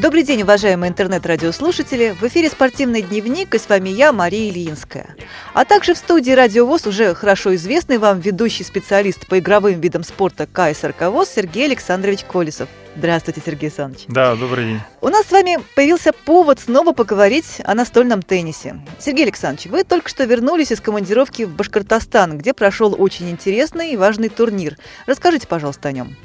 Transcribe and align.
Добрый 0.00 0.22
день, 0.22 0.42
уважаемые 0.42 0.90
интернет-радиослушатели. 0.90 2.14
В 2.20 2.22
эфире 2.28 2.48
«Спортивный 2.48 3.02
дневник» 3.02 3.52
и 3.56 3.58
с 3.58 3.68
вами 3.68 3.88
я, 3.88 4.12
Мария 4.12 4.48
Ильинская. 4.48 5.16
А 5.54 5.64
также 5.64 5.94
в 5.94 5.98
студии 5.98 6.30
«Радио 6.30 6.66
ВОЗ» 6.66 6.86
уже 6.86 7.14
хорошо 7.16 7.52
известный 7.56 7.98
вам 7.98 8.20
ведущий 8.20 8.62
специалист 8.62 9.26
по 9.26 9.40
игровым 9.40 9.80
видам 9.80 10.04
спорта 10.04 10.46
КСРК 10.46 11.08
ВОЗ 11.10 11.30
Сергей 11.34 11.64
Александрович 11.64 12.22
Колесов. 12.22 12.68
Здравствуйте, 12.94 13.42
Сергей 13.44 13.66
Александрович. 13.70 14.04
Да, 14.06 14.36
добрый 14.36 14.66
день. 14.66 14.80
У 15.00 15.08
нас 15.08 15.26
с 15.26 15.32
вами 15.32 15.58
появился 15.74 16.12
повод 16.12 16.60
снова 16.60 16.92
поговорить 16.92 17.60
о 17.64 17.74
настольном 17.74 18.22
теннисе. 18.22 18.80
Сергей 19.00 19.24
Александрович, 19.24 19.66
вы 19.66 19.82
только 19.82 20.08
что 20.08 20.22
вернулись 20.22 20.70
из 20.70 20.80
командировки 20.80 21.42
в 21.42 21.56
Башкортостан, 21.56 22.38
где 22.38 22.54
прошел 22.54 22.94
очень 22.96 23.30
интересный 23.30 23.94
и 23.94 23.96
важный 23.96 24.28
турнир. 24.28 24.76
Расскажите, 25.06 25.48
пожалуйста, 25.48 25.88
о 25.88 25.92
нем. 25.92 26.16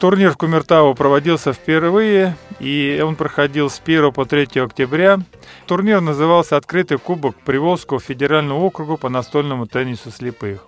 Турнир 0.00 0.30
в 0.30 0.38
Кумертау 0.38 0.94
проводился 0.94 1.52
впервые, 1.52 2.34
и 2.58 3.02
он 3.06 3.16
проходил 3.16 3.68
с 3.68 3.82
1 3.84 4.12
по 4.12 4.24
3 4.24 4.58
октября. 4.62 5.18
Турнир 5.66 6.00
назывался 6.00 6.56
«Открытый 6.56 6.96
кубок 6.96 7.36
Приволжского 7.36 8.00
федерального 8.00 8.60
округа 8.60 8.96
по 8.96 9.10
настольному 9.10 9.66
теннису 9.66 10.10
слепых». 10.10 10.66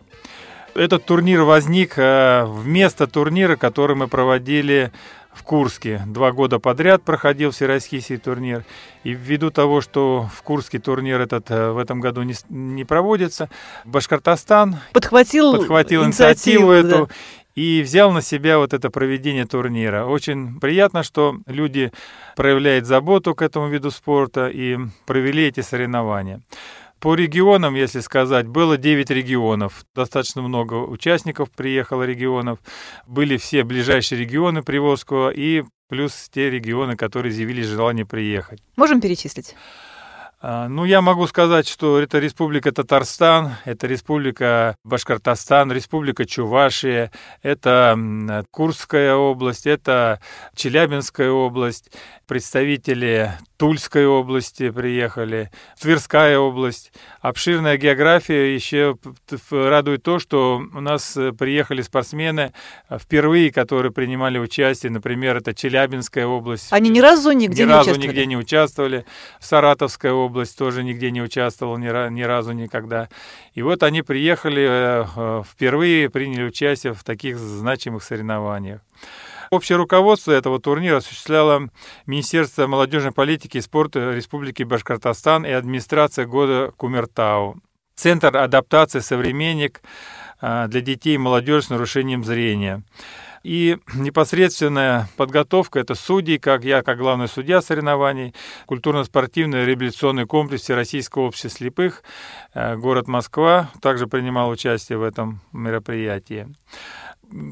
Этот 0.75 1.07
турнир 1.07 1.43
возник 1.43 1.95
э, 1.97 2.45
вместо 2.47 3.07
турнира, 3.07 3.57
который 3.57 3.97
мы 3.97 4.07
проводили 4.07 4.93
в 5.33 5.43
Курске. 5.45 6.03
Два 6.07 6.33
года 6.33 6.59
подряд 6.59 7.03
проходил 7.03 7.51
всероссийский 7.51 8.19
турнир. 8.19 8.65
И 9.03 9.12
ввиду 9.12 9.51
того, 9.51 9.81
что 9.81 10.29
в 10.35 10.43
Курске 10.43 10.79
турнир 10.79 11.21
этот 11.21 11.51
э, 11.51 11.73
в 11.73 11.79
этом 11.79 12.01
году 12.01 12.23
не, 12.23 12.35
не 12.49 12.85
проводится, 12.85 13.49
Башкортостан 13.85 14.77
подхватил, 14.93 15.53
подхватил 15.57 16.05
инициативу, 16.05 16.75
инициативу 16.75 16.97
эту. 16.97 17.07
Да 17.07 17.15
и 17.55 17.83
взял 17.83 18.12
на 18.12 18.23
себя 18.23 18.59
вот 18.59 18.73
это 18.73 18.91
проведение 18.91 19.47
турнира. 19.47 20.06
Очень 20.06 20.58
приятно, 20.61 21.03
что 21.03 21.36
люди 21.47 21.92
проявляют 22.36 22.86
заботу 22.86 23.34
к 23.34 23.42
этому 23.42 23.69
виду 23.69 23.91
спорта 23.91 24.48
и 24.48 24.78
провели 25.06 25.44
эти 25.44 25.61
соревнования. 25.61 26.42
По 27.00 27.17
регионам, 27.17 27.75
если 27.75 27.98
сказать, 27.98 28.47
было 28.47 28.77
9 28.77 29.11
регионов. 29.11 29.84
Достаточно 29.92 30.41
много 30.41 30.75
участников 30.75 31.50
приехало 31.50 32.05
регионов. 32.05 32.61
Были 33.09 33.39
все 33.39 33.64
ближайшие 33.64 34.20
регионы 34.20 34.62
Приволжского 34.62 35.31
и 35.31 35.64
плюс 35.89 36.28
те 36.33 36.48
регионы, 36.48 36.97
которые 36.97 37.33
заявили 37.33 37.62
желание 37.62 38.06
приехать. 38.06 38.62
Можем 38.77 39.00
перечислить? 39.00 39.56
А, 40.45 40.67
ну, 40.67 40.85
я 40.85 41.01
могу 41.03 41.29
сказать, 41.29 41.69
что 41.69 42.01
это 42.01 42.19
Республика 42.19 42.73
Татарстан, 42.73 43.53
это 43.65 43.87
Республика 43.87 44.75
Башкортостан, 44.83 45.71
Республика 45.71 46.27
Чувашия, 46.27 47.12
это 47.43 48.45
Курская 48.51 49.15
область, 49.15 49.69
это 49.69 50.21
Челябинская 50.57 51.31
область, 51.31 51.93
представители 52.27 53.31
Тульской 53.63 54.07
области 54.07 54.71
приехали, 54.71 55.53
Тверская 55.81 56.37
область. 56.37 56.93
Обширная 57.21 57.77
география. 57.77 58.57
Еще 58.57 58.97
радует 59.53 60.03
то, 60.03 60.19
что 60.19 60.61
у 60.75 60.81
нас 60.81 61.17
э, 61.17 61.31
приехали 61.31 61.81
спортсмены 61.83 62.53
э, 62.89 62.99
впервые, 62.99 63.53
которые 63.53 63.93
принимали 63.93 64.41
участие. 64.41 64.91
Например, 64.91 65.37
это 65.37 65.55
Челябинская 65.55 66.27
область. 66.27 66.73
Они 66.73 66.91
ни 66.91 66.99
разу 66.99 67.31
нигде 67.31 67.63
ни 67.63 67.69
не 67.69 67.73
разу 67.73 67.91
участвовали? 67.91 68.09
нигде 68.09 68.27
не 68.27 68.37
участвовали. 68.37 69.07
Саратовская 69.39 70.13
область 70.13 70.59
тоже 70.59 70.83
нигде 70.83 71.13
не 71.13 71.23
участвовала 71.23 71.77
ни, 71.77 72.11
ни 72.11 72.23
разу 72.23 72.51
никогда. 72.51 73.11
И 73.55 73.63
вот 73.63 73.85
они 73.85 74.03
приехали 74.03 74.67
э, 74.69 75.43
впервые, 75.49 76.11
приняли 76.11 76.43
участие 76.43 76.95
в 76.95 77.05
таких 77.05 77.39
значимых 77.39 78.03
соревнованиях. 78.03 78.81
Общее 79.53 79.77
руководство 79.77 80.33
этого 80.33 80.58
турнира 80.61 80.97
осуществляло 80.97 81.69
Министерство 82.06 82.67
молодежной 82.67 83.12
политики 83.12 83.59
и 83.59 83.60
спорта 83.60 84.15
Республики 84.15 84.62
Башкортостан 84.62 85.44
и 85.44 85.50
администрация 85.50 86.25
года 86.25 86.72
Кумертау. 86.78 87.59
Центр 87.94 88.34
адаптации 88.34 89.00
«Современник» 89.00 89.82
а, 90.41 90.69
для 90.69 90.81
детей 90.81 91.16
и 91.16 91.19
молодежи 91.19 91.66
с 91.66 91.69
нарушением 91.69 92.25
зрения. 92.25 92.82
И 93.43 93.77
непосредственная 93.93 95.10
подготовка– 95.19 95.78
это 95.81 95.97
судьи, 95.97 96.38
как 96.38 96.65
я, 96.65 96.82
как 96.82 96.97
главный 96.97 97.28
судья 97.28 97.60
соревнований, 97.60 98.34
культурно-спортивный 98.65 99.66
реабилитационный 99.66 100.25
комплекс 100.25 100.62
Всероссийского 100.62 101.25
общества 101.25 101.50
слепых, 101.50 102.04
а, 102.54 102.77
город 102.77 103.06
Москва 103.06 103.71
также 103.82 104.06
принимал 104.06 104.48
участие 104.48 104.97
в 104.97 105.03
этом 105.03 105.43
мероприятии 105.53 106.48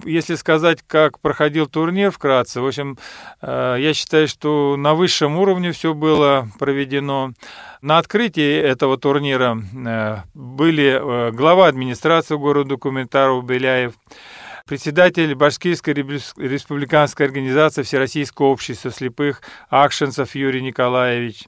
если 0.05 0.35
сказать, 0.35 0.81
как 0.87 1.19
проходил 1.21 1.67
турнир 1.67 2.11
вкратце, 2.11 2.61
в 2.61 2.67
общем, 2.67 2.99
э, 3.41 3.77
я 3.79 3.95
считаю, 3.95 4.29
что 4.29 4.77
на 4.77 4.95
высшем 4.95 5.39
уровне 5.39 5.73
все 5.73 5.95
было 5.95 6.49
проведено. 6.59 7.33
На 7.83 7.99
открытии 7.99 8.59
этого 8.59 8.99
турнира 8.99 9.59
э, 9.59 10.17
были 10.35 11.01
э, 11.01 11.33
глава 11.33 11.67
администрации 11.67 12.37
города 12.37 12.77
Кументаров 12.77 13.45
Беляев, 13.45 13.95
председатель 14.67 15.35
Башкирской 15.35 15.95
республиканской 15.95 17.27
организации 17.27 17.83
Всероссийского 17.83 18.47
общества 18.47 18.91
слепых 18.91 19.43
Акшенцев 19.69 20.35
Юрий 20.35 20.63
Николаевич, 20.63 21.45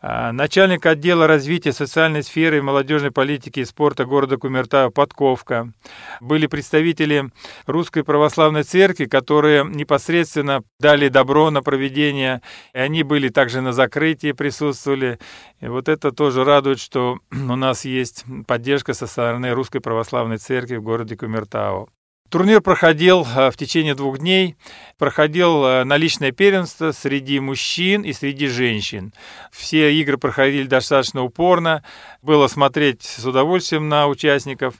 начальник 0.00 0.86
отдела 0.86 1.26
развития 1.26 1.72
социальной 1.72 2.22
сферы 2.22 2.58
и 2.58 2.60
молодежной 2.60 3.10
политики 3.10 3.60
и 3.60 3.64
спорта 3.64 4.04
города 4.04 4.36
Кумертау 4.36 4.90
Подковка. 4.90 5.72
Были 6.20 6.46
представители 6.46 7.30
Русской 7.66 8.04
Православной 8.04 8.62
Церкви, 8.62 9.06
которые 9.06 9.64
непосредственно 9.64 10.62
дали 10.78 11.08
добро 11.08 11.50
на 11.50 11.62
проведение, 11.62 12.42
и 12.74 12.78
они 12.78 13.02
были 13.02 13.28
также 13.28 13.60
на 13.60 13.72
закрытии, 13.72 14.32
присутствовали. 14.32 15.18
И 15.60 15.66
вот 15.66 15.88
это 15.88 16.12
тоже 16.12 16.44
радует, 16.44 16.78
что 16.78 17.18
у 17.32 17.56
нас 17.56 17.84
есть 17.84 18.24
поддержка 18.46 18.94
со 18.94 19.06
стороны 19.06 19.50
Русской 19.50 19.80
Православной 19.80 20.38
Церкви 20.38 20.76
в 20.76 20.82
городе 20.82 21.16
Кумертау. 21.16 21.88
Турнир 22.30 22.60
проходил 22.60 23.24
э, 23.24 23.50
в 23.50 23.56
течение 23.56 23.94
двух 23.94 24.18
дней. 24.18 24.56
Проходил 24.98 25.64
э, 25.64 25.84
наличное 25.84 26.30
первенство 26.30 26.92
среди 26.92 27.40
мужчин 27.40 28.02
и 28.02 28.12
среди 28.12 28.48
женщин. 28.48 29.12
Все 29.50 29.94
игры 29.94 30.18
проходили 30.18 30.66
достаточно 30.66 31.22
упорно. 31.22 31.82
Было 32.20 32.46
смотреть 32.48 33.02
с 33.02 33.24
удовольствием 33.24 33.88
на 33.88 34.08
участников. 34.08 34.74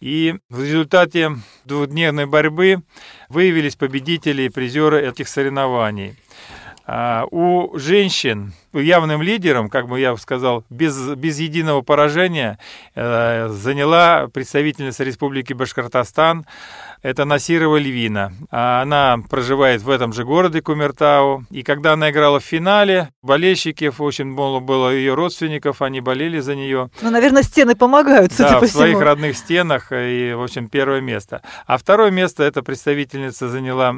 И 0.00 0.36
в 0.48 0.62
результате 0.62 1.32
двухдневной 1.64 2.26
борьбы 2.26 2.82
выявились 3.28 3.74
победители 3.74 4.42
и 4.42 4.48
призеры 4.48 5.04
этих 5.08 5.28
соревнований. 5.28 6.16
А, 6.86 7.24
у 7.30 7.76
женщин 7.78 8.52
явным 8.80 9.22
лидером, 9.22 9.68
как 9.68 9.88
бы 9.88 10.00
я 10.00 10.16
сказал, 10.16 10.64
без, 10.70 10.96
без 11.14 11.38
единого 11.38 11.82
поражения 11.82 12.58
э, 12.94 13.48
заняла 13.48 14.28
представительница 14.32 15.04
Республики 15.04 15.52
Башкортостан, 15.52 16.46
это 17.04 17.26
Насирова 17.26 17.76
Львина. 17.76 18.32
Она 18.50 19.18
проживает 19.28 19.82
в 19.82 19.90
этом 19.90 20.14
же 20.14 20.24
городе 20.24 20.62
Кумертау. 20.62 21.44
И 21.50 21.62
когда 21.62 21.92
она 21.92 22.10
играла 22.10 22.40
в 22.40 22.44
финале, 22.44 23.10
болельщики, 23.20 23.92
очень 23.98 24.24
много 24.24 24.60
было 24.60 24.88
ее 24.88 25.12
родственников, 25.12 25.82
они 25.82 26.00
болели 26.00 26.40
за 26.40 26.56
нее. 26.56 26.88
Ну, 27.02 27.10
наверное, 27.10 27.42
стены 27.42 27.76
помогают, 27.76 28.32
судя 28.32 28.52
да, 28.52 28.60
по 28.60 28.66
в 28.66 28.70
своих 28.70 28.98
родных 29.02 29.36
стенах, 29.36 29.88
и, 29.92 30.32
в 30.32 30.42
общем, 30.42 30.70
первое 30.70 31.02
место. 31.02 31.42
А 31.66 31.76
второе 31.76 32.10
место 32.10 32.42
эта 32.42 32.62
представительница 32.62 33.50
заняла 33.50 33.94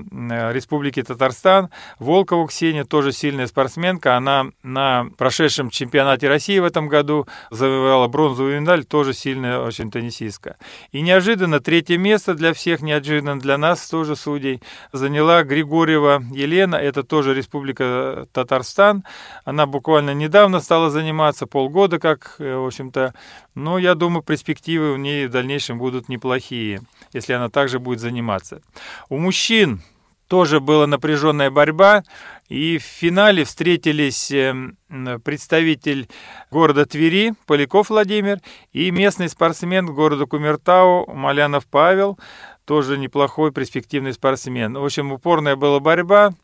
Республики 0.52 1.00
Татарстан. 1.00 1.70
Волкова 2.00 2.48
Ксения, 2.48 2.84
тоже 2.84 3.12
сильная 3.12 3.46
спортсменка. 3.46 4.16
Она 4.16 4.46
на 4.66 5.06
прошедшем 5.16 5.70
чемпионате 5.70 6.28
России 6.28 6.58
в 6.58 6.64
этом 6.64 6.88
году 6.88 7.26
завоевала 7.50 8.08
бронзовую 8.08 8.60
медаль, 8.60 8.84
тоже 8.84 9.14
сильная 9.14 9.60
очень 9.60 9.90
теннисистка. 9.90 10.56
И 10.90 11.00
неожиданно 11.00 11.60
третье 11.60 11.96
место 11.96 12.34
для 12.34 12.52
всех, 12.52 12.82
неожиданно 12.82 13.38
для 13.38 13.56
нас 13.58 13.88
тоже 13.88 14.16
судей, 14.16 14.60
заняла 14.92 15.44
Григорьева 15.44 16.24
Елена, 16.32 16.76
это 16.76 17.04
тоже 17.04 17.32
Республика 17.32 18.26
Татарстан. 18.32 19.04
Она 19.44 19.66
буквально 19.66 20.14
недавно 20.14 20.60
стала 20.60 20.90
заниматься, 20.90 21.46
полгода 21.46 21.98
как, 22.00 22.34
э, 22.38 22.56
в 22.56 22.66
общем-то. 22.66 23.14
Но 23.54 23.78
я 23.78 23.94
думаю, 23.94 24.22
перспективы 24.22 24.92
у 24.92 24.96
нее 24.96 25.28
в 25.28 25.30
дальнейшем 25.30 25.78
будут 25.78 26.08
неплохие, 26.08 26.80
если 27.12 27.32
она 27.32 27.48
также 27.48 27.78
будет 27.78 28.00
заниматься. 28.00 28.60
У 29.08 29.18
мужчин 29.18 29.80
тоже 30.28 30.60
была 30.60 30.86
напряженная 30.86 31.50
борьба. 31.50 32.02
И 32.48 32.78
в 32.78 32.82
финале 32.82 33.44
встретились 33.44 34.30
эм, 34.30 34.76
представитель 35.24 36.08
города 36.50 36.86
Твери, 36.86 37.34
Поляков 37.46 37.90
Владимир, 37.90 38.38
и 38.72 38.90
местный 38.90 39.28
спортсмен 39.28 39.86
города 39.86 40.26
Кумертау, 40.26 41.12
Малянов 41.12 41.66
Павел, 41.66 42.18
тоже 42.64 42.98
неплохой 42.98 43.52
перспективный 43.52 44.12
спортсмен. 44.12 44.74
В 44.74 44.84
общем, 44.84 45.12
упорная 45.12 45.56
была 45.56 45.80
борьба, 45.80 46.34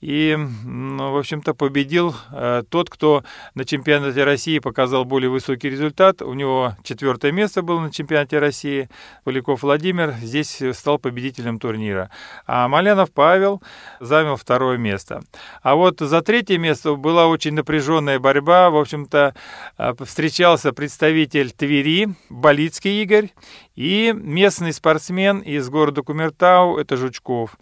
И, 0.00 0.36
ну, 0.64 1.12
в 1.12 1.16
общем-то, 1.16 1.54
победил 1.54 2.14
э, 2.30 2.62
тот, 2.68 2.90
кто 2.90 3.24
на 3.54 3.64
чемпионате 3.64 4.24
России 4.24 4.58
показал 4.58 5.04
более 5.04 5.30
высокий 5.30 5.70
результат. 5.70 6.20
У 6.20 6.34
него 6.34 6.76
четвертое 6.82 7.32
место 7.32 7.62
было 7.62 7.80
на 7.80 7.90
чемпионате 7.90 8.38
России. 8.38 8.90
Поляков 9.24 9.62
Владимир 9.62 10.12
здесь 10.20 10.62
стал 10.72 10.98
победителем 10.98 11.58
турнира. 11.58 12.10
А 12.46 12.68
Малянов 12.68 13.10
Павел 13.10 13.62
занял 13.98 14.36
второе 14.36 14.76
место. 14.76 15.22
А 15.62 15.74
вот 15.74 16.00
за 16.00 16.20
третье 16.20 16.58
место 16.58 16.94
была 16.94 17.26
очень 17.26 17.54
напряженная 17.54 18.18
борьба. 18.18 18.68
В 18.68 18.76
общем-то, 18.76 19.34
э, 19.78 19.94
встречался 20.04 20.72
представитель 20.72 21.52
Твери, 21.52 22.08
Болицкий 22.28 23.02
Игорь, 23.02 23.30
и 23.76 24.12
местный 24.14 24.72
спортсмен 24.72 25.40
из 25.40 25.68
города 25.68 26.02
Кумертау, 26.02 26.76
это 26.76 26.96
Жучков. 26.96 27.56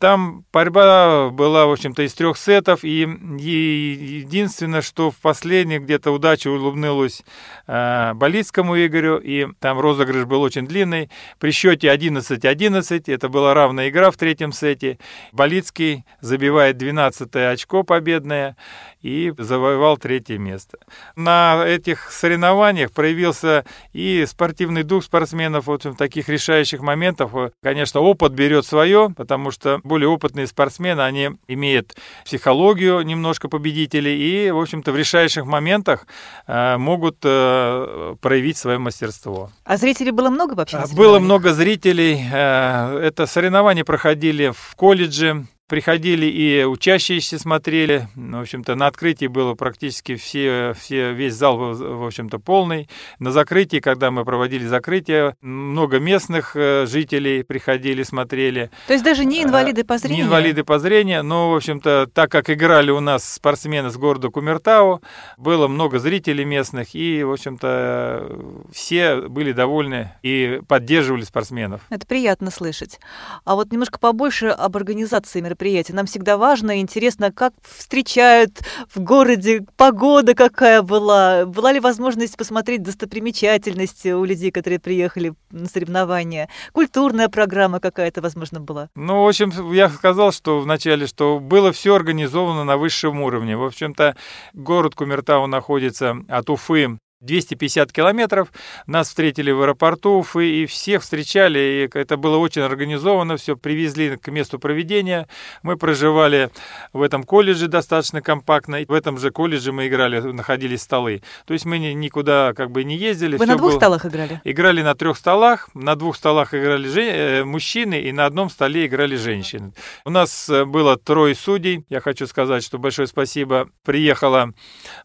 Там 0.00 0.46
борьба 0.50 1.28
была, 1.28 1.66
в 1.66 1.72
общем-то, 1.72 2.02
из 2.02 2.14
трех 2.14 2.38
сетов, 2.38 2.84
и, 2.84 3.00
единственное, 3.00 4.80
что 4.80 5.10
в 5.10 5.16
последних 5.16 5.82
где-то 5.82 6.10
удача 6.10 6.48
улыбнулась 6.48 7.22
э, 7.66 8.14
Болицкому 8.14 8.78
Игорю, 8.78 9.18
и 9.18 9.48
там 9.58 9.78
розыгрыш 9.78 10.24
был 10.24 10.40
очень 10.40 10.66
длинный. 10.66 11.10
При 11.38 11.50
счете 11.50 11.88
11-11, 11.88 13.12
это 13.12 13.28
была 13.28 13.52
равная 13.52 13.90
игра 13.90 14.10
в 14.10 14.16
третьем 14.16 14.52
сете, 14.52 14.98
Болицкий 15.32 16.06
забивает 16.22 16.78
12 16.78 17.36
очко 17.36 17.82
победное, 17.82 18.56
и 19.02 19.32
завоевал 19.38 19.96
третье 19.96 20.38
место. 20.38 20.78
На 21.16 21.64
этих 21.66 22.10
соревнованиях 22.10 22.92
проявился 22.92 23.64
и 23.92 24.24
спортивный 24.26 24.82
дух 24.82 25.04
спортсменов 25.04 25.66
вот 25.66 25.84
в 25.84 25.94
таких 25.94 26.28
решающих 26.28 26.80
моментах. 26.80 27.30
Конечно, 27.62 28.00
опыт 28.00 28.32
берет 28.32 28.66
свое, 28.66 29.12
потому 29.16 29.50
что 29.50 29.80
более 29.90 30.08
опытные 30.08 30.46
спортсмены, 30.46 31.00
они 31.00 31.30
имеют 31.48 31.96
психологию 32.24 33.02
немножко 33.02 33.48
победителей 33.48 34.14
и, 34.16 34.50
в 34.52 34.58
общем-то, 34.60 34.92
в 34.92 34.96
решающих 34.96 35.44
моментах 35.46 36.06
э, 36.46 36.76
могут 36.76 37.16
э, 37.24 38.14
проявить 38.20 38.56
свое 38.56 38.78
мастерство. 38.78 39.50
А 39.64 39.76
зрителей 39.76 40.12
было 40.12 40.30
много 40.30 40.54
вообще? 40.54 40.78
Было 40.94 41.18
много 41.18 41.52
зрителей. 41.52 42.24
Э, 42.32 42.98
это 43.02 43.26
соревнования 43.26 43.84
проходили 43.84 44.52
в 44.54 44.76
колледже, 44.76 45.46
приходили 45.70 46.26
и 46.26 46.64
учащиеся 46.64 47.38
смотрели. 47.38 48.08
В 48.16 48.40
общем-то, 48.40 48.74
на 48.74 48.88
открытии 48.88 49.26
было 49.26 49.54
практически 49.54 50.16
все, 50.16 50.74
все, 50.78 51.12
весь 51.12 51.34
зал 51.34 51.56
был, 51.56 51.74
в 51.74 52.04
общем-то, 52.04 52.40
полный. 52.40 52.88
На 53.20 53.30
закрытии, 53.30 53.78
когда 53.78 54.10
мы 54.10 54.24
проводили 54.24 54.66
закрытие, 54.66 55.36
много 55.40 56.00
местных 56.00 56.56
э, 56.56 56.86
жителей 56.86 57.44
приходили, 57.44 58.02
смотрели. 58.02 58.70
То 58.88 58.94
есть 58.94 59.04
даже 59.04 59.24
не 59.24 59.44
инвалиды 59.44 59.84
по 59.84 59.96
зрению? 59.96 60.24
Не 60.24 60.26
инвалиды 60.26 60.64
по 60.64 60.80
зрению, 60.80 61.22
но, 61.22 61.52
в 61.52 61.54
общем-то, 61.54 62.10
так 62.12 62.32
как 62.32 62.50
играли 62.50 62.90
у 62.90 62.98
нас 62.98 63.34
спортсмены 63.34 63.90
с 63.90 63.96
города 63.96 64.28
Кумертау, 64.28 65.00
было 65.36 65.68
много 65.68 66.00
зрителей 66.00 66.44
местных, 66.44 66.96
и, 66.96 67.22
в 67.22 67.30
общем-то, 67.30 68.66
все 68.72 69.20
были 69.28 69.52
довольны 69.52 70.14
и 70.24 70.60
поддерживали 70.66 71.22
спортсменов. 71.22 71.82
Это 71.90 72.04
приятно 72.08 72.50
слышать. 72.50 72.98
А 73.44 73.54
вот 73.54 73.70
немножко 73.70 74.00
побольше 74.00 74.48
об 74.48 74.76
организации 74.76 75.40
мероприятий 75.40 75.59
мероприятия. 75.60 75.92
Нам 75.92 76.06
всегда 76.06 76.36
важно 76.36 76.78
и 76.78 76.80
интересно, 76.80 77.30
как 77.30 77.52
встречают 77.62 78.60
в 78.94 79.00
городе, 79.00 79.64
погода 79.76 80.34
какая 80.34 80.82
была, 80.82 81.44
была 81.44 81.72
ли 81.72 81.80
возможность 81.80 82.36
посмотреть 82.36 82.82
достопримечательности 82.82 84.08
у 84.08 84.24
людей, 84.24 84.50
которые 84.50 84.78
приехали 84.78 85.34
на 85.50 85.66
соревнования, 85.66 86.48
культурная 86.72 87.28
программа 87.28 87.80
какая-то, 87.80 88.22
возможно, 88.22 88.60
была. 88.60 88.88
Ну, 88.94 89.24
в 89.24 89.28
общем, 89.28 89.72
я 89.72 89.90
сказал, 89.90 90.32
что 90.32 90.60
вначале, 90.60 91.06
что 91.06 91.38
было 91.38 91.72
все 91.72 91.94
организовано 91.94 92.64
на 92.64 92.76
высшем 92.76 93.20
уровне. 93.20 93.56
В 93.56 93.64
общем-то, 93.64 94.16
город 94.54 94.94
Кумертау 94.94 95.46
находится 95.46 96.16
от 96.28 96.48
Уфы 96.48 96.98
250 97.20 97.92
километров. 97.92 98.48
Нас 98.86 99.08
встретили 99.08 99.50
в 99.50 99.60
аэропорту 99.60 100.20
Уфы 100.20 100.62
и 100.62 100.66
всех 100.66 101.02
встречали. 101.02 101.58
И 101.58 101.98
это 101.98 102.16
было 102.16 102.38
очень 102.38 102.62
организовано, 102.62 103.36
все 103.36 103.56
привезли 103.56 104.16
к 104.16 104.28
месту 104.28 104.58
проведения. 104.58 105.28
Мы 105.62 105.76
проживали 105.76 106.50
в 106.94 107.02
этом 107.02 107.24
колледже 107.24 107.68
достаточно 107.68 108.22
компактно. 108.22 108.78
В 108.88 108.92
этом 108.92 109.18
же 109.18 109.30
колледже 109.30 109.72
мы 109.72 109.88
играли, 109.88 110.20
находились 110.20 110.80
столы. 110.80 111.22
То 111.44 111.52
есть 111.52 111.66
мы 111.66 111.78
никуда 111.78 112.54
как 112.54 112.70
бы 112.70 112.84
не 112.84 112.96
ездили. 112.96 113.36
Вы 113.36 113.46
на 113.46 113.56
двух 113.56 113.72
было... 113.72 113.78
столах 113.78 114.06
играли? 114.06 114.40
Играли 114.44 114.82
на 114.82 114.94
трех 114.94 115.18
столах. 115.18 115.68
На 115.74 115.96
двух 115.96 116.16
столах 116.16 116.54
играли 116.54 116.88
же... 116.88 117.02
Э, 117.02 117.44
мужчины 117.44 118.00
и 118.00 118.12
на 118.12 118.24
одном 118.24 118.48
столе 118.48 118.86
играли 118.86 119.16
женщины. 119.16 119.74
У 120.06 120.10
нас 120.10 120.48
э, 120.48 120.64
было 120.64 120.96
трое 120.96 121.34
судей. 121.34 121.84
Я 121.90 122.00
хочу 122.00 122.26
сказать, 122.26 122.64
что 122.64 122.78
большое 122.78 123.06
спасибо. 123.08 123.68
Приехала 123.84 124.52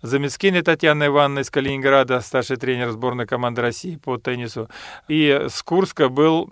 Замецкина 0.01 0.63
Татьяна 0.63 1.07
Ивановна 1.07 1.39
из 1.39 1.49
Калининграда 1.49 2.04
Лада, 2.05 2.21
старший 2.21 2.57
тренер 2.57 2.91
сборной 2.91 3.25
команды 3.25 3.63
России 3.63 3.95
по 3.95 4.17
теннису. 4.17 4.69
И 5.07 5.47
с 5.49 5.63
Курска 5.63 6.07
был 6.07 6.47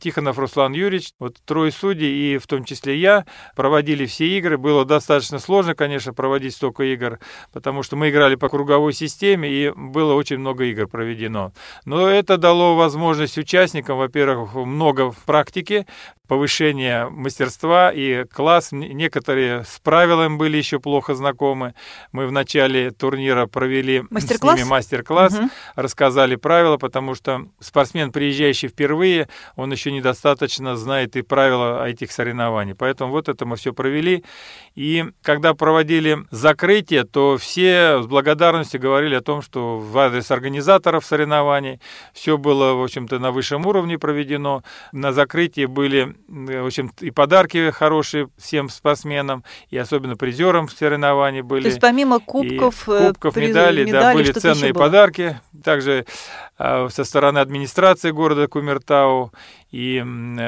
Тихонов 0.00 0.36
Руслан 0.36 0.72
Юрьевич. 0.72 1.12
Вот 1.20 1.36
трое 1.44 1.70
судей, 1.70 2.34
и 2.34 2.38
в 2.38 2.46
том 2.48 2.64
числе 2.64 2.96
я, 2.96 3.24
проводили 3.54 4.04
все 4.06 4.26
игры. 4.36 4.58
Было 4.58 4.84
достаточно 4.84 5.38
сложно, 5.38 5.76
конечно, 5.76 6.12
проводить 6.12 6.56
столько 6.56 6.82
игр, 6.82 7.20
потому 7.52 7.84
что 7.84 7.94
мы 7.94 8.10
играли 8.10 8.34
по 8.34 8.48
круговой 8.48 8.92
системе, 8.92 9.48
и 9.48 9.70
было 9.70 10.14
очень 10.14 10.38
много 10.38 10.64
игр 10.64 10.88
проведено. 10.88 11.52
Но 11.84 12.08
это 12.08 12.36
дало 12.36 12.74
возможность 12.74 13.38
участникам, 13.38 13.98
во-первых, 13.98 14.54
много 14.54 15.12
практики, 15.24 15.86
повышение 16.26 17.08
мастерства 17.08 17.92
и 17.92 18.24
класс. 18.24 18.72
Некоторые 18.72 19.64
с 19.64 19.78
правилами 19.80 20.36
были 20.36 20.56
еще 20.56 20.80
плохо 20.80 21.14
знакомы. 21.14 21.74
Мы 22.12 22.26
в 22.26 22.32
начале 22.32 22.90
турнира 22.90 23.46
провели 23.46 24.02
с 24.10 24.42
ними 24.42 24.64
мастер-класс, 24.64 25.34
угу. 25.34 25.50
рассказали 25.76 26.36
правила, 26.36 26.76
потому 26.76 27.14
что 27.14 27.46
спортсмен, 27.60 28.12
приезжающий 28.12 28.68
впервые, 28.68 29.28
он 29.54 29.72
еще 29.72 29.92
недостаточно 29.92 30.76
знает 30.76 31.16
и 31.16 31.22
правила 31.22 31.86
этих 31.86 32.12
соревнований. 32.12 32.74
Поэтому 32.74 33.12
вот 33.12 33.28
это 33.28 33.46
мы 33.46 33.56
все 33.56 33.72
провели. 33.72 34.24
И 34.74 35.04
когда 35.22 35.54
проводили 35.54 36.18
закрытие, 36.30 37.04
то 37.04 37.38
все 37.38 38.02
с 38.02 38.06
благодарностью 38.06 38.80
говорили 38.80 39.14
о 39.14 39.22
том, 39.22 39.42
что 39.42 39.78
в 39.78 39.96
адрес 39.98 40.30
организаторов 40.30 41.04
соревнований 41.04 41.80
все 42.12 42.38
было, 42.38 42.74
в 42.74 42.82
общем-то, 42.82 43.18
на 43.18 43.30
высшем 43.30 43.66
уровне 43.66 43.98
проведено. 43.98 44.62
На 44.92 45.12
закрытии 45.12 45.66
были 45.66 46.15
в 46.28 46.66
общем, 46.66 46.92
и 47.00 47.10
подарки 47.10 47.70
хорошие 47.70 48.28
всем 48.36 48.68
спортсменам, 48.68 49.44
и 49.70 49.76
особенно 49.76 50.16
призерам 50.16 50.68
соревнований 50.68 51.42
были. 51.42 51.62
То 51.62 51.68
есть 51.68 51.80
помимо 51.80 52.20
кубков, 52.20 52.88
и 52.88 53.08
кубков 53.08 53.34
приз... 53.34 53.50
медалей, 53.50 53.84
медали, 53.84 54.02
да, 54.02 54.14
были 54.14 54.32
ценные 54.32 54.74
подарки. 54.74 55.40
Также 55.64 56.06
э, 56.55 56.55
со 56.58 57.04
стороны 57.04 57.38
администрации 57.38 58.10
города 58.10 58.48
Кумертау 58.48 59.32
и 59.70 60.02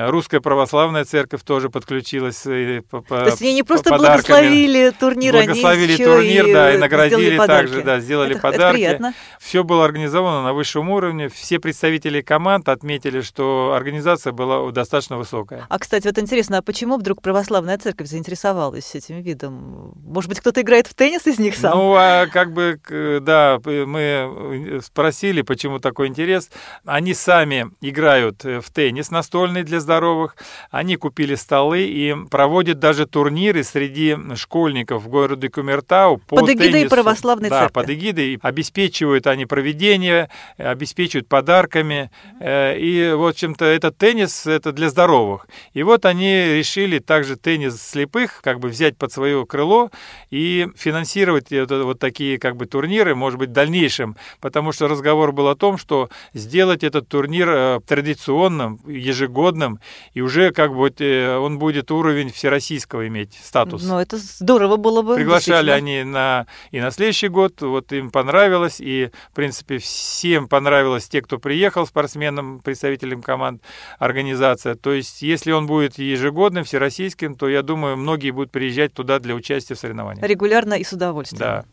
Русская 0.06 0.40
Православная 0.40 1.05
Церковь 1.05 1.43
тоже 1.43 1.69
подключилась. 1.69 2.46
И 2.46 2.81
по, 2.88 3.03
То 3.03 3.27
есть 3.27 3.43
они 3.43 3.55
не 3.55 3.62
просто 3.62 3.94
благословили 3.94 4.91
турнир, 4.98 5.34
благословили 5.34 5.94
они 5.94 6.05
турнир, 6.05 6.46
и 6.46 6.53
да, 6.53 6.74
и 6.74 6.79
наградили 6.79 7.36
также, 7.36 7.82
да, 7.82 8.00
сделали 8.00 8.32
это, 8.32 8.41
подарки. 8.41 8.81
Это 8.81 9.12
Все 9.38 9.65
было 9.65 9.84
организовано 9.84 10.43
на 10.43 10.55
высшем 10.55 10.88
уровне. 10.88 11.29
Все 11.29 11.58
представители 11.58 12.22
команд 12.22 12.69
отметили, 12.69 13.20
что 13.20 13.74
организация 13.77 14.32
была 14.32 14.70
достаточно 14.70 15.19
высокая. 15.19 15.67
А, 15.69 15.79
кстати, 15.79 16.06
вот 16.06 16.19
интересно, 16.19 16.58
а 16.58 16.62
почему 16.62 16.96
вдруг 16.96 17.20
Православная 17.20 17.77
Церковь 17.77 18.08
заинтересовалась 18.08 18.94
этим 18.94 19.20
видом? 19.20 19.93
Может 20.06 20.31
быть, 20.31 20.41
кто-то 20.41 20.62
играет 20.62 20.86
в 20.86 20.94
теннис 20.94 21.27
из 21.27 21.38
них 21.38 21.56
сам? 21.56 21.77
Ну, 21.77 21.94
а 21.94 22.27
как 22.27 22.53
бы, 22.53 22.81
да, 23.20 23.58
мы 23.65 24.81
спросили, 24.82 25.43
почему 25.43 25.81
такой 25.98 26.08
интерес. 26.08 26.48
Они 26.84 27.12
сами 27.12 27.72
играют 27.81 28.44
в 28.44 28.70
теннис 28.72 29.08
теннис 29.08 29.10
настольный 29.10 29.64
для 29.64 29.81
здоровых. 29.81 30.36
Они 30.70 30.96
купили 30.96 31.34
столы 31.34 31.82
и 31.82 32.14
проводят 32.31 32.78
даже 32.78 33.05
турниры 33.05 33.64
среди 33.64 34.17
школьников 34.36 35.02
в 35.02 35.08
городе 35.08 35.48
Кумертау 35.48 36.19
по 36.19 36.36
Под 36.36 36.50
эгидой 36.50 36.72
теннису. 36.72 36.90
православной 36.90 37.50
да, 37.50 37.60
церкви. 37.62 37.74
под 37.74 37.90
эгидой. 37.90 38.38
Обеспечивают 38.43 39.26
они 39.26 39.46
проведение, 39.46 40.31
обеспечивают 40.56 41.28
подарками. 41.28 42.12
Э, 42.40 42.78
и, 42.78 43.10
в 43.12 43.26
общем-то, 43.26 43.64
этот 43.64 43.98
теннис 43.98 44.46
это 44.46 44.70
для 44.72 44.88
здоровых. 44.88 45.48
И 45.74 45.82
вот 45.82 46.05
они 46.05 46.32
решили 46.58 47.00
также 47.00 47.36
теннис 47.36 47.82
слепых 47.82 48.40
как 48.43 48.60
бы 48.60 48.69
взять 48.69 48.96
под 48.96 49.12
свое 49.12 49.44
крыло 49.46 49.90
и 50.31 50.69
финансировать 50.76 51.50
вот 51.50 51.98
такие 51.98 52.38
как 52.38 52.56
бы 52.56 52.67
турниры, 52.67 53.17
может 53.17 53.38
быть, 53.40 53.50
в 53.50 53.52
дальнейшем. 53.52 54.17
Потому 54.40 54.70
что 54.72 54.86
разговор 54.86 55.32
был 55.32 55.48
о 55.48 55.56
том, 55.56 55.78
что 55.78 55.87
что 55.88 56.10
сделать 56.34 56.84
этот 56.84 57.08
турнир 57.08 57.48
э, 57.48 57.80
традиционным, 57.86 58.78
ежегодным, 58.86 59.80
и 60.12 60.20
уже 60.20 60.50
как 60.50 60.74
бы 60.74 60.92
э, 60.98 61.36
он 61.38 61.58
будет 61.58 61.90
уровень 61.90 62.30
всероссийского 62.30 63.08
иметь 63.08 63.38
статус. 63.42 63.82
Ну, 63.82 63.98
это 63.98 64.18
здорово 64.18 64.76
было 64.76 65.00
бы. 65.00 65.14
Приглашали 65.16 65.70
они 65.70 66.04
на, 66.04 66.46
и 66.72 66.80
на 66.80 66.90
следующий 66.90 67.28
год, 67.28 67.62
вот 67.62 67.90
им 67.94 68.10
понравилось, 68.10 68.80
и, 68.80 69.10
в 69.32 69.34
принципе, 69.34 69.78
всем 69.78 70.46
понравилось 70.46 71.08
те, 71.08 71.22
кто 71.22 71.38
приехал, 71.38 71.86
спортсменам, 71.86 72.60
представителям 72.60 73.22
команд, 73.22 73.62
организация. 73.98 74.74
То 74.74 74.92
есть, 74.92 75.22
если 75.22 75.52
он 75.52 75.66
будет 75.66 75.98
ежегодным, 75.98 76.64
всероссийским, 76.64 77.34
то, 77.34 77.48
я 77.48 77.62
думаю, 77.62 77.96
многие 77.96 78.30
будут 78.30 78.50
приезжать 78.50 78.92
туда 78.92 79.20
для 79.20 79.34
участия 79.34 79.74
в 79.74 79.78
соревнованиях. 79.78 80.26
Регулярно 80.28 80.74
и 80.74 80.84
с 80.84 80.92
удовольствием. 80.92 81.40
Да. 81.40 81.64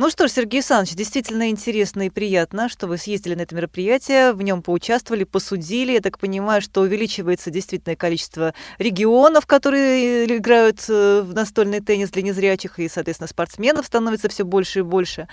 Ну 0.00 0.10
что 0.10 0.28
ж, 0.28 0.30
Сергей 0.30 0.58
Александрович, 0.58 0.94
действительно 0.94 1.50
интересно 1.50 2.06
и 2.06 2.08
приятно, 2.08 2.68
что 2.68 2.86
вы 2.86 2.98
съездили 2.98 3.34
на 3.34 3.40
это 3.40 3.56
мероприятие, 3.56 4.32
в 4.32 4.40
нем 4.42 4.62
поучаствовали, 4.62 5.24
посудили. 5.24 5.90
Я 5.90 6.00
так 6.00 6.20
понимаю, 6.20 6.62
что 6.62 6.82
увеличивается 6.82 7.50
действительно 7.50 7.96
количество 7.96 8.54
регионов, 8.78 9.46
которые 9.46 10.26
играют 10.26 10.84
э, 10.88 11.22
в 11.22 11.34
настольный 11.34 11.80
теннис 11.80 12.10
для 12.10 12.22
незрячих, 12.22 12.78
и, 12.78 12.88
соответственно, 12.88 13.26
спортсменов 13.26 13.86
становится 13.86 14.28
все 14.28 14.44
больше 14.44 14.78
и 14.78 14.82
больше. 14.82 15.26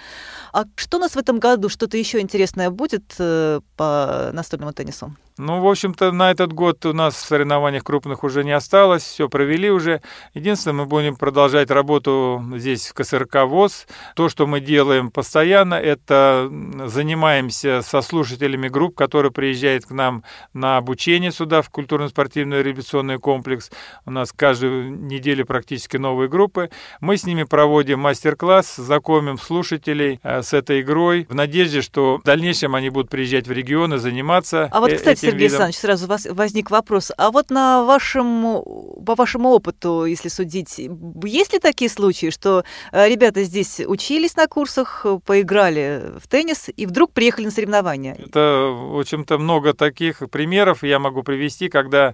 А 0.52 0.64
что 0.78 0.98
у 0.98 1.00
нас 1.00 1.12
в 1.12 1.20
этом 1.20 1.38
году? 1.38 1.70
Что-то 1.70 1.98
еще 1.98 2.20
интересное 2.20 2.72
будет 2.72 3.04
э, 3.20 3.60
по 3.78 4.32
настольному 4.34 4.74
теннису? 4.74 5.16
Ну, 5.38 5.60
в 5.60 5.68
общем-то, 5.68 6.14
на 6.14 6.32
этот 6.32 6.54
год 6.54 6.86
у 6.86 6.94
нас 6.94 7.14
в 7.16 7.28
соревнованиях 7.28 7.84
крупных 7.84 8.24
уже 8.24 8.46
не 8.46 8.54
осталось, 8.54 9.04
все 9.04 9.28
провели 9.28 9.70
уже. 9.70 10.02
Единственное, 10.34 10.78
мы 10.78 10.86
будем 10.86 11.18
продолжать 11.18 11.70
работу 11.70 12.42
здесь 12.56 12.88
в 12.88 12.94
КСРК 12.94 13.44
ВОЗ. 13.44 13.86
То, 14.16 14.30
что 14.30 14.48
мы 14.48 14.55
делаем 14.60 15.12
постоянно, 15.12 15.76
это 15.76 16.50
занимаемся 16.86 17.82
со 17.82 18.02
слушателями 18.02 18.68
групп, 18.68 18.96
которые 18.96 19.32
приезжают 19.32 19.86
к 19.86 19.92
нам 19.92 20.24
на 20.54 20.78
обучение 20.78 21.32
сюда, 21.32 21.62
в 21.62 21.70
культурно-спортивный 21.70 22.64
реабилитационный 22.64 23.20
комплекс. 23.20 23.72
У 24.06 24.12
нас 24.12 24.32
каждую 24.32 24.92
неделю 24.92 25.46
практически 25.46 25.98
новые 25.98 26.30
группы. 26.30 26.70
Мы 27.00 27.18
с 27.18 27.26
ними 27.26 27.44
проводим 27.44 28.00
мастер-класс, 28.00 28.76
знакомим 28.76 29.38
слушателей 29.38 30.20
э, 30.24 30.42
с 30.42 30.54
этой 30.54 30.82
игрой 30.82 31.26
в 31.30 31.36
надежде, 31.36 31.82
что 31.82 32.18
в 32.18 32.24
дальнейшем 32.24 32.76
они 32.76 32.90
будут 32.90 33.10
приезжать 33.10 33.48
в 33.48 33.52
регионы, 33.52 33.98
заниматься. 33.98 34.70
А 34.72 34.80
вот, 34.80 34.92
э, 34.92 34.96
кстати, 34.96 35.20
Сергей 35.20 35.48
видом. 35.48 35.64
Александрович, 35.64 35.78
сразу 35.78 36.08
вас 36.08 36.26
возник 36.30 36.72
вопрос. 36.72 37.12
А 37.18 37.32
вот 37.32 37.50
на 37.50 37.84
вашем, 37.84 38.62
по 39.06 39.16
вашему 39.16 39.50
опыту, 39.50 40.06
если 40.06 40.30
судить, 40.30 40.80
есть 41.24 41.54
ли 41.54 41.60
такие 41.60 41.90
случаи, 41.90 42.30
что 42.30 42.64
э, 42.92 43.08
ребята 43.08 43.44
здесь 43.44 43.82
учились 43.86 44.36
на 44.36 44.45
курсах, 44.48 45.06
поиграли 45.26 46.14
в 46.20 46.28
теннис 46.28 46.70
и 46.76 46.86
вдруг 46.86 47.12
приехали 47.12 47.46
на 47.46 47.52
соревнования? 47.52 48.16
Это, 48.16 48.72
в 48.74 49.00
общем-то, 49.00 49.38
много 49.38 49.74
таких 49.74 50.24
примеров 50.30 50.84
я 50.84 51.00
могу 51.00 51.24
привести, 51.24 51.70
когда 51.70 52.14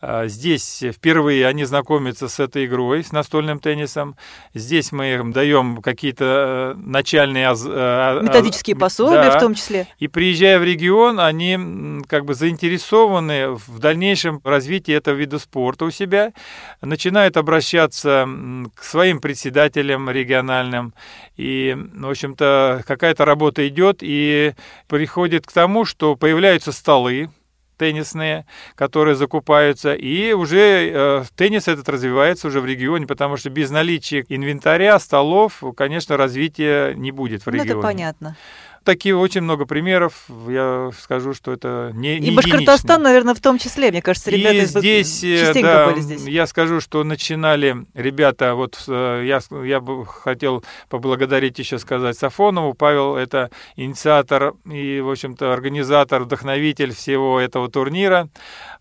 а, 0.00 0.26
здесь 0.26 0.82
впервые 0.92 1.46
они 1.46 1.64
знакомятся 1.64 2.28
с 2.28 2.40
этой 2.40 2.66
игрой, 2.66 3.04
с 3.04 3.12
настольным 3.12 3.60
теннисом. 3.60 4.16
Здесь 4.54 4.92
мы 4.92 5.14
им 5.14 5.32
даем 5.32 5.82
какие-то 5.82 6.74
э, 6.76 6.80
начальные... 6.80 7.48
А, 7.50 8.20
Методические 8.20 8.76
пособия 8.76 9.22
да, 9.22 9.36
в 9.36 9.40
том 9.40 9.54
числе. 9.54 9.86
И 9.98 10.08
приезжая 10.08 10.58
в 10.58 10.64
регион, 10.64 11.20
они 11.20 12.02
как 12.06 12.24
бы 12.24 12.34
заинтересованы 12.34 13.50
в 13.50 13.78
дальнейшем 13.78 14.40
развитии 14.44 14.94
этого 14.94 15.16
вида 15.16 15.38
спорта 15.38 15.84
у 15.84 15.90
себя, 15.90 16.32
начинают 16.80 17.36
обращаться 17.36 18.28
к 18.74 18.82
своим 18.82 19.20
председателям 19.20 20.10
региональным, 20.10 20.94
и, 21.36 21.51
в 21.76 22.08
общем-то, 22.08 22.82
какая-то 22.86 23.24
работа 23.24 23.66
идет, 23.68 23.98
и 24.00 24.54
приходит 24.88 25.46
к 25.46 25.52
тому, 25.52 25.84
что 25.84 26.16
появляются 26.16 26.72
столы, 26.72 27.30
теннисные, 27.78 28.46
которые 28.76 29.16
закупаются, 29.16 29.94
и 29.94 30.32
уже 30.32 30.90
э, 30.92 31.24
теннис 31.34 31.66
этот 31.66 31.88
развивается 31.88 32.46
уже 32.46 32.60
в 32.60 32.66
регионе, 32.66 33.06
потому 33.06 33.36
что 33.36 33.50
без 33.50 33.70
наличия 33.70 34.24
инвентаря, 34.28 34.98
столов, 35.00 35.62
конечно, 35.76 36.16
развития 36.16 36.94
не 36.94 37.10
будет 37.10 37.44
в 37.44 37.48
регионе. 37.48 37.72
Ну, 37.74 37.78
это 37.80 37.88
понятно 37.88 38.36
такие 38.84 39.16
очень 39.16 39.40
много 39.40 39.66
примеров. 39.66 40.24
Я 40.48 40.90
скажу, 40.98 41.34
что 41.34 41.52
это 41.52 41.92
не, 41.94 42.18
не 42.18 42.28
И 42.28 42.30
Башкортостан, 42.34 43.02
наверное, 43.02 43.34
в 43.34 43.40
том 43.40 43.58
числе. 43.58 43.90
Мне 43.90 44.02
кажется, 44.02 44.30
ребята 44.30 44.56
и 44.56 44.66
здесь, 44.66 45.24
э, 45.24 45.52
да, 45.60 45.86
были 45.86 46.00
здесь. 46.00 46.26
Я 46.26 46.46
скажу, 46.46 46.80
что 46.80 47.04
начинали 47.04 47.86
ребята, 47.94 48.54
вот 48.54 48.82
э, 48.88 49.22
я, 49.24 49.40
я 49.64 49.80
бы 49.80 50.06
хотел 50.06 50.64
поблагодарить 50.88 51.58
еще 51.58 51.78
сказать 51.78 52.16
Сафонову. 52.16 52.74
Павел– 52.74 53.16
это 53.16 53.50
инициатор 53.76 54.54
и, 54.70 55.00
в 55.00 55.10
общем-то, 55.10 55.52
организатор, 55.52 56.22
вдохновитель 56.22 56.94
всего 56.94 57.40
этого 57.40 57.70
турнира. 57.70 58.28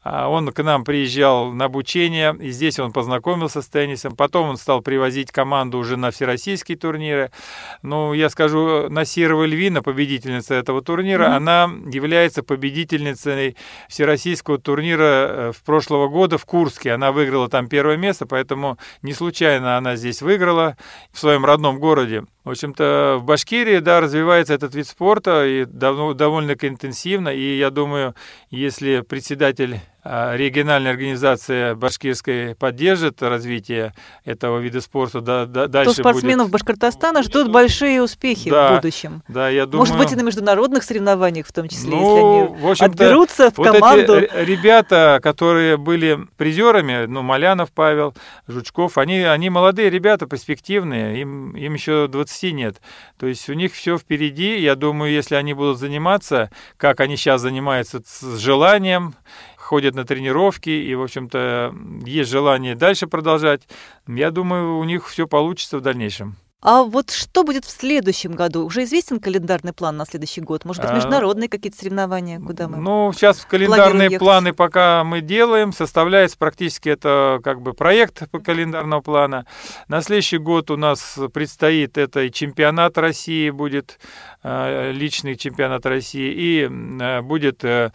А 0.03 0.29
он 0.29 0.51
к 0.51 0.63
нам 0.63 0.83
приезжал 0.83 1.51
на 1.51 1.65
обучение, 1.65 2.35
и 2.39 2.49
здесь 2.49 2.79
он 2.79 2.91
познакомился 2.91 3.61
с 3.61 3.67
теннисом. 3.67 4.15
Потом 4.15 4.49
он 4.49 4.57
стал 4.57 4.81
привозить 4.81 5.31
команду 5.31 5.77
уже 5.77 5.95
на 5.95 6.09
всероссийские 6.09 6.77
турниры. 6.77 7.31
Ну, 7.83 8.13
я 8.13 8.29
скажу, 8.29 8.89
Насирова 8.89 9.45
Львина, 9.45 9.83
победительница 9.91 10.55
этого 10.55 10.81
турнира, 10.81 11.25
mm-hmm. 11.25 11.35
она 11.35 11.69
является 11.91 12.43
победительницей 12.43 13.57
всероссийского 13.89 14.57
турнира 14.57 15.03
э, 15.03 15.51
в 15.53 15.61
прошлого 15.63 16.07
года 16.07 16.37
в 16.37 16.45
Курске. 16.45 16.93
Она 16.93 17.11
выиграла 17.11 17.49
там 17.49 17.67
первое 17.67 17.97
место, 17.97 18.25
поэтому 18.25 18.77
не 19.01 19.13
случайно 19.13 19.77
она 19.77 19.97
здесь 19.97 20.21
выиграла 20.21 20.77
в 21.11 21.19
своем 21.19 21.45
родном 21.45 21.79
городе. 21.79 22.23
В 22.43 22.49
общем-то, 22.49 23.17
в 23.19 23.23
Башкирии, 23.23 23.77
да, 23.79 24.01
развивается 24.01 24.55
этот 24.55 24.73
вид 24.73 24.87
спорта 24.87 25.45
и 25.45 25.65
давно, 25.65 26.13
довольно 26.13 26.53
интенсивно. 26.53 27.29
И 27.29 27.57
я 27.57 27.69
думаю, 27.69 28.15
если 28.49 29.01
председатель 29.01 29.79
а, 30.03 30.35
региональная 30.35 30.91
организация 30.91 31.75
башкирской 31.75 32.55
поддержит 32.55 33.21
развитие 33.21 33.93
этого 34.25 34.57
вида 34.57 34.81
спорта, 34.81 35.21
да, 35.21 35.45
да, 35.45 35.67
дальше 35.67 35.93
То 35.93 36.01
спортсменов 36.01 36.47
будет... 36.47 36.53
Башкортостана 36.53 37.21
ждут 37.21 37.51
большие 37.51 38.01
успехи 38.01 38.49
да, 38.49 38.71
в 38.71 38.75
будущем. 38.77 39.21
Да, 39.27 39.47
я 39.49 39.67
думаю... 39.67 39.81
Может 39.81 39.99
быть, 39.99 40.11
и 40.11 40.15
на 40.15 40.23
международных 40.23 40.83
соревнованиях 40.83 41.45
в 41.45 41.53
том 41.53 41.67
числе, 41.67 41.91
ну, 41.91 42.55
если 42.55 42.63
они 42.65 42.73
в 42.73 42.81
отберутся 42.81 43.51
в 43.51 43.57
вот 43.59 43.67
команду. 43.67 44.15
Эти 44.15 44.31
ребята, 44.43 45.19
которые 45.21 45.77
были 45.77 46.17
призерами, 46.35 47.05
ну, 47.05 47.21
Малянов 47.21 47.71
Павел, 47.71 48.15
Жучков, 48.47 48.97
они, 48.97 49.19
они 49.19 49.51
молодые 49.51 49.91
ребята, 49.91 50.25
перспективные, 50.25 51.21
им, 51.21 51.55
им 51.55 51.75
еще 51.75 52.07
20 52.07 52.30
нет. 52.51 52.81
То 53.17 53.27
есть 53.27 53.49
у 53.49 53.53
них 53.53 53.73
все 53.73 53.97
впереди. 53.97 54.59
Я 54.59 54.75
думаю, 54.75 55.11
если 55.11 55.35
они 55.35 55.53
будут 55.53 55.77
заниматься, 55.77 56.51
как 56.77 56.99
они 56.99 57.17
сейчас 57.17 57.41
занимаются, 57.41 58.01
с 58.05 58.37
желанием, 58.37 59.15
ходят 59.57 59.95
на 59.95 60.03
тренировки, 60.03 60.69
и, 60.69 60.93
в 60.95 61.01
общем-то, 61.01 61.73
есть 62.05 62.29
желание 62.29 62.75
дальше 62.75 63.07
продолжать. 63.07 63.67
Я 64.07 64.31
думаю, 64.31 64.77
у 64.77 64.83
них 64.83 65.07
все 65.07 65.27
получится 65.27 65.77
в 65.77 65.81
дальнейшем. 65.81 66.35
А 66.63 66.83
вот 66.83 67.09
что 67.09 67.43
будет 67.43 67.65
в 67.65 67.71
следующем 67.71 68.33
году? 68.33 68.63
Уже 68.65 68.83
известен 68.83 69.19
календарный 69.19 69.73
план 69.73 69.97
на 69.97 70.05
следующий 70.05 70.41
год? 70.41 70.63
Может 70.63 70.83
быть, 70.83 70.91
а, 70.91 70.95
международные 70.95 71.49
какие-то 71.49 71.79
соревнования, 71.79 72.39
куда 72.39 72.67
мы 72.67 72.77
Ну, 72.77 73.11
сейчас 73.13 73.43
календарные 73.49 74.19
планы 74.19 74.53
пока 74.53 75.03
мы 75.03 75.21
делаем, 75.21 75.73
составляется 75.73 76.37
практически 76.37 76.89
это 76.89 77.39
как 77.43 77.61
бы 77.61 77.73
проект 77.73 78.29
по 78.29 78.37
календарного 78.37 79.01
плана. 79.01 79.47
На 79.87 80.01
следующий 80.01 80.37
год 80.37 80.69
у 80.69 80.77
нас 80.77 81.17
предстоит 81.33 81.97
это 81.97 82.21
и 82.21 82.31
чемпионат 82.31 82.95
России 82.99 83.49
будет, 83.49 83.97
э, 84.43 84.91
личный 84.91 85.35
чемпионат 85.37 85.87
России, 85.87 86.31
и 86.31 86.69
э, 86.69 87.21
будет 87.21 87.63
э, 87.63 87.89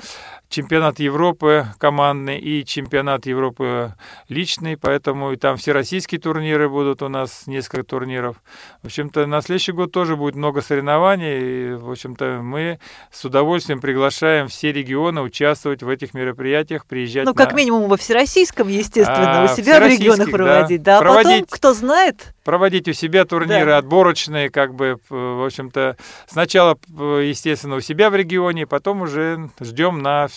чемпионат 0.49 0.99
Европы 0.99 1.67
командный 1.79 2.39
и 2.39 2.65
чемпионат 2.65 3.27
Европы 3.27 3.95
личный, 4.29 4.77
поэтому 4.77 5.33
и 5.33 5.37
там 5.37 5.57
все 5.57 5.71
российские 5.73 6.21
турниры 6.21 6.69
будут 6.69 7.03
у 7.03 7.09
нас, 7.09 7.47
несколько 7.47 7.85
турниров. 7.85 8.43
В 8.83 8.87
общем-то, 8.87 9.27
на 9.27 9.41
следующий 9.43 9.73
год 9.73 9.93
тоже 9.93 10.17
будет 10.17 10.35
много 10.35 10.61
соревнований, 10.61 11.73
и, 11.73 11.75
в 11.75 11.91
общем-то, 11.91 12.41
мы 12.43 12.79
с 13.11 13.25
удовольствием 13.25 13.81
приглашаем 13.81 14.49
все 14.49 14.73
регионы 14.73 15.21
участвовать 15.23 15.83
в 15.83 15.89
этих 15.89 16.15
мероприятиях, 16.15 16.87
приезжать 16.87 17.25
Ну, 17.25 17.35
как 17.35 17.53
на... 17.53 17.57
минимум 17.57 17.89
во 17.89 17.97
всероссийском, 17.97 18.69
естественно, 18.69 19.43
а, 19.43 19.45
у 19.45 19.57
себя 19.57 19.81
в 19.81 19.87
регионах 19.87 20.31
проводить, 20.31 20.83
да, 20.83 20.93
да. 20.93 20.99
А 20.99 21.01
проводить... 21.01 21.45
потом, 21.45 21.47
кто 21.51 21.75
знает... 21.75 22.35
Проводить 22.45 22.89
у 22.89 22.93
себя 22.93 23.25
турниры 23.25 23.67
да. 23.67 23.79
отборочные, 23.79 24.51
как 24.51 24.75
бы, 24.75 24.99
в 25.09 25.47
общем-то, 25.47 25.97
сначала, 26.29 26.79
естественно, 26.89 27.77
у 27.77 27.81
себя 27.81 28.11
в 28.11 28.15
регионе, 28.15 28.67
потом 28.67 29.03
уже 29.03 29.51
ждем 29.61 29.99
на 29.99 30.29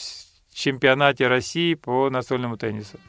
чемпионате 0.53 1.27
России 1.27 1.75
по 1.75 2.09
настольному 2.09 2.57
теннису. 2.57 2.99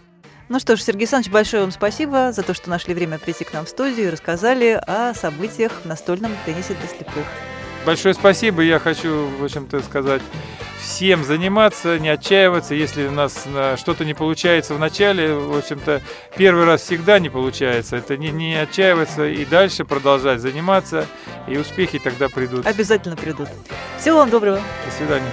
Ну 0.50 0.58
что 0.58 0.74
ж, 0.74 0.82
Сергей 0.82 1.02
Александрович, 1.02 1.32
большое 1.32 1.62
вам 1.62 1.70
спасибо 1.70 2.32
за 2.32 2.42
то, 2.42 2.54
что 2.54 2.70
нашли 2.70 2.92
время 2.92 3.20
прийти 3.20 3.44
к 3.44 3.52
нам 3.52 3.66
в 3.66 3.68
студию 3.68 4.08
и 4.08 4.10
рассказали 4.10 4.80
о 4.84 5.14
событиях 5.14 5.70
в 5.84 5.86
настольном 5.86 6.32
теннисе 6.44 6.74
для 6.74 6.88
слепых. 6.88 7.24
Большое 7.86 8.14
спасибо. 8.14 8.60
Я 8.62 8.80
хочу, 8.80 9.28
в 9.38 9.44
общем-то, 9.44 9.80
сказать 9.80 10.22
всем 10.82 11.22
заниматься, 11.22 12.00
не 12.00 12.08
отчаиваться. 12.08 12.74
Если 12.74 13.06
у 13.06 13.12
нас 13.12 13.44
что-то 13.76 14.04
не 14.04 14.12
получается 14.12 14.74
в 14.74 14.80
начале, 14.80 15.32
в 15.34 15.56
общем-то, 15.56 16.02
первый 16.36 16.64
раз 16.64 16.82
всегда 16.82 17.20
не 17.20 17.28
получается. 17.28 17.94
Это 17.94 18.16
не, 18.16 18.32
не 18.32 18.56
отчаиваться 18.56 19.28
и 19.28 19.44
дальше 19.44 19.84
продолжать 19.84 20.40
заниматься, 20.40 21.06
и 21.46 21.56
успехи 21.58 22.00
тогда 22.00 22.28
придут. 22.28 22.66
Обязательно 22.66 23.14
придут. 23.14 23.48
Всего 24.00 24.16
вам 24.16 24.30
доброго. 24.30 24.56
До 24.56 24.92
свидания. 24.98 25.30